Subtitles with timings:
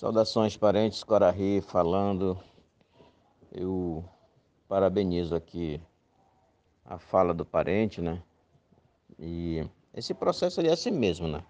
[0.00, 2.38] Saudações parentes, Corarri falando.
[3.52, 4.02] Eu
[4.66, 5.78] parabenizo aqui
[6.86, 8.22] a fala do parente, né?
[9.18, 11.44] E esse processo é assim mesmo, né?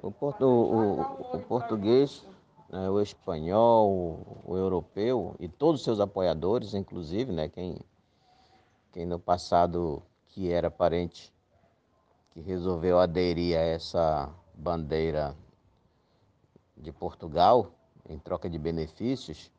[0.00, 1.02] O, portu, o,
[1.36, 2.26] o português,
[2.70, 7.46] né, o espanhol, o, o, europeu e todos os seus apoiadores, inclusive, né?
[7.46, 7.78] Quem,
[8.90, 11.30] quem no passado que era parente
[12.30, 15.36] que resolveu aderir a essa bandeira
[16.76, 17.72] de Portugal,
[18.08, 19.50] em troca de benefícios,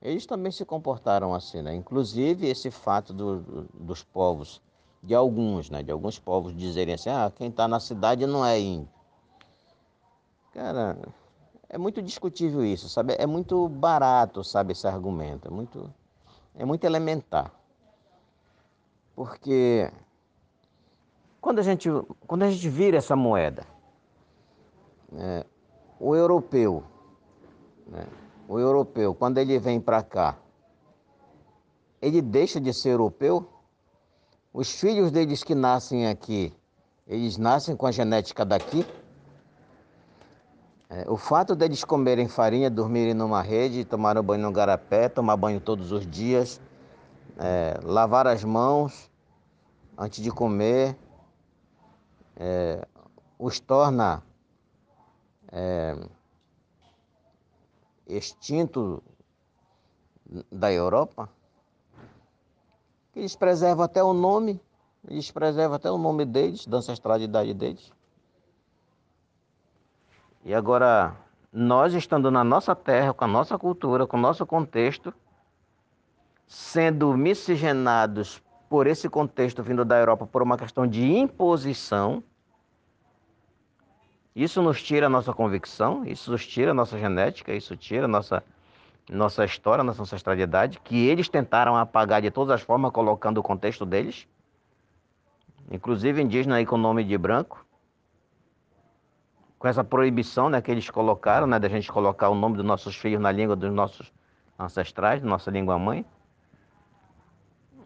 [0.00, 1.74] eles também se comportaram assim, né?
[1.74, 4.60] Inclusive esse fato do, do, dos povos,
[5.02, 5.82] de alguns, né?
[5.82, 8.92] De alguns povos dizerem assim, ah, quem está na cidade não é índio.
[10.52, 10.98] Cara,
[11.68, 13.14] é muito discutível isso, sabe?
[13.18, 15.48] É muito barato, sabe, esse argumento.
[15.48, 15.92] É muito,
[16.54, 17.50] é muito elementar.
[19.16, 19.90] Porque
[21.40, 21.88] quando a gente,
[22.26, 23.66] quando a gente vira essa moeda,
[25.14, 25.46] é,
[26.04, 26.84] o europeu,
[27.86, 28.06] né?
[28.46, 30.36] o europeu, quando ele vem para cá,
[32.02, 33.48] ele deixa de ser europeu?
[34.52, 36.52] Os filhos deles que nascem aqui,
[37.06, 38.86] eles nascem com a genética daqui?
[40.90, 45.58] É, o fato deles comerem farinha, dormirem numa rede, tomar banho no garapé, tomar banho
[45.58, 46.60] todos os dias,
[47.38, 49.10] é, lavar as mãos
[49.96, 50.98] antes de comer,
[52.36, 52.86] é,
[53.38, 54.22] os torna
[55.54, 55.96] é,
[58.08, 59.00] extinto
[60.50, 61.28] da Europa,
[63.14, 64.60] eles preservam até o nome,
[65.08, 67.92] eles preservam até o nome deles, da ancestralidade deles.
[70.44, 71.16] E agora,
[71.52, 75.14] nós estando na nossa terra, com a nossa cultura, com o nosso contexto,
[76.46, 82.24] sendo miscigenados por esse contexto vindo da Europa por uma questão de imposição,
[84.34, 88.08] isso nos tira a nossa convicção, isso nos tira a nossa genética, isso tira a
[88.08, 88.42] nossa,
[89.08, 93.86] nossa história, nossa ancestralidade, que eles tentaram apagar de todas as formas, colocando o contexto
[93.86, 94.26] deles,
[95.70, 97.64] inclusive indígena aí com o nome de branco,
[99.56, 102.96] com essa proibição né, que eles colocaram, né, da gente colocar o nome dos nossos
[102.96, 104.12] filhos na língua dos nossos
[104.58, 106.04] ancestrais, nossa língua mãe.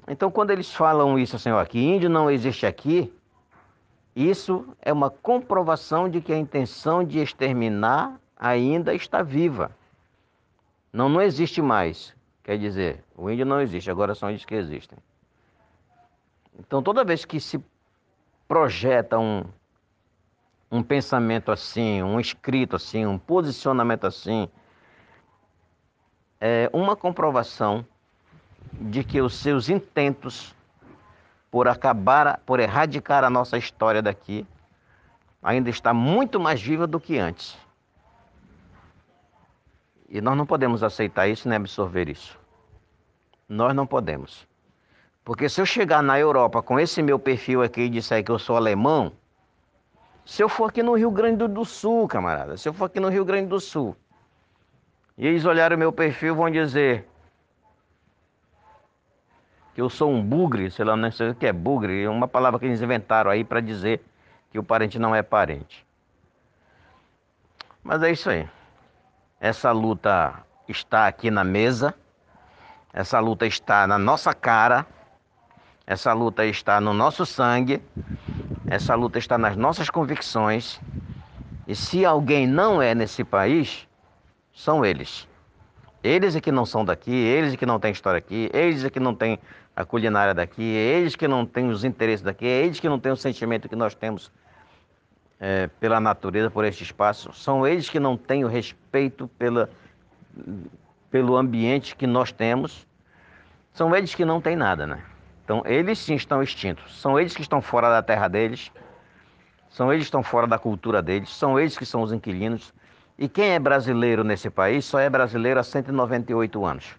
[0.09, 3.13] Então, quando eles falam isso, assim, ó, que índio não existe aqui,
[4.15, 9.71] isso é uma comprovação de que a intenção de exterminar ainda está viva.
[10.93, 12.15] Não, não existe mais.
[12.43, 14.99] Quer dizer, o índio não existe, agora são índios que existem.
[16.59, 17.63] Então, toda vez que se
[18.49, 19.45] projeta um,
[20.71, 24.49] um pensamento assim, um escrito assim, um posicionamento assim,
[26.41, 27.85] é uma comprovação
[28.73, 30.55] de que os seus intentos
[31.51, 34.47] por acabar, por erradicar a nossa história daqui,
[35.43, 37.57] ainda está muito mais viva do que antes.
[40.09, 42.39] E nós não podemos aceitar isso nem absorver isso.
[43.49, 44.47] Nós não podemos.
[45.25, 48.39] Porque se eu chegar na Europa com esse meu perfil aqui e disser que eu
[48.39, 49.13] sou alemão,
[50.25, 53.09] se eu for aqui no Rio Grande do Sul, camarada, se eu for aqui no
[53.09, 53.95] Rio Grande do Sul,
[55.17, 57.07] e eles olharem o meu perfil vão dizer,
[59.79, 62.27] que eu sou um bugre, sei lá, não sei o que é bugre, é uma
[62.27, 64.05] palavra que eles inventaram aí para dizer
[64.51, 65.87] que o parente não é parente.
[67.81, 68.49] Mas é isso aí.
[69.39, 70.35] Essa luta
[70.67, 71.95] está aqui na mesa,
[72.93, 74.85] essa luta está na nossa cara,
[75.87, 77.81] essa luta está no nosso sangue,
[78.67, 80.81] essa luta está nas nossas convicções.
[81.69, 83.87] E se alguém não é nesse país,
[84.53, 85.29] são eles.
[86.03, 88.91] Eles é que não são daqui, eles é que não têm história aqui, eles é
[88.91, 89.39] que não têm
[89.79, 92.99] a culinária daqui, é eles que não têm os interesses daqui, é eles que não
[92.99, 94.29] têm o sentimento que nós temos
[95.39, 99.71] é, pela natureza, por este espaço, são eles que não têm o respeito pela,
[101.13, 102.85] pelo ambiente que nós temos,
[103.73, 105.01] são eles que não têm nada, né?
[105.45, 108.73] Então, eles sim estão extintos, são eles que estão fora da terra deles,
[109.71, 112.75] são eles que estão fora da cultura deles, são eles que são os inquilinos,
[113.17, 116.97] e quem é brasileiro nesse país só é brasileiro há 198 anos.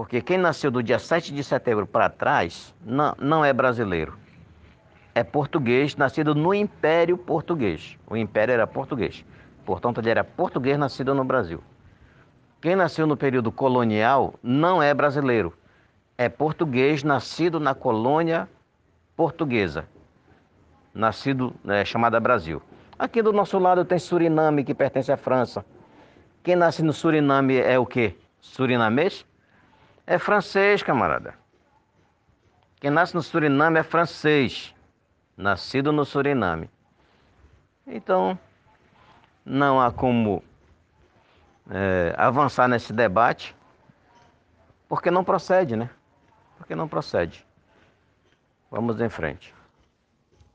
[0.00, 4.16] Porque quem nasceu do dia 7 de setembro para trás não, não é brasileiro.
[5.14, 7.98] É português, nascido no Império Português.
[8.06, 9.22] O Império era português.
[9.62, 11.62] Portanto, ele era português nascido no Brasil.
[12.62, 15.52] Quem nasceu no período colonial não é brasileiro.
[16.16, 18.48] É português nascido na colônia
[19.14, 19.84] portuguesa.
[20.94, 22.62] Nascido, é, chamada Brasil.
[22.98, 25.62] Aqui do nosso lado tem Suriname, que pertence à França.
[26.42, 28.16] Quem nasce no Suriname é o quê?
[28.40, 29.28] Surinamês?
[30.10, 31.34] É francês, camarada.
[32.80, 34.74] Quem nasce no Suriname é francês.
[35.36, 36.68] Nascido no Suriname.
[37.86, 38.36] Então,
[39.44, 40.42] não há como
[41.70, 43.54] é, avançar nesse debate,
[44.88, 45.88] porque não procede, né?
[46.58, 47.46] Porque não procede.
[48.68, 49.54] Vamos em frente.